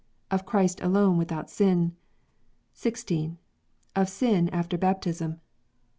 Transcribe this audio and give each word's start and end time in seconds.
Of 0.31 0.47
Christ 0.47 0.81
alone 0.81 1.19
without 1.19 1.47
Sin. 1.47 1.95
10. 2.73 3.37
Of 3.95 4.09
Sin 4.09 4.49
after 4.49 4.75
Baptism. 4.75 5.39